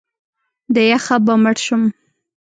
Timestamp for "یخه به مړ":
0.91-1.57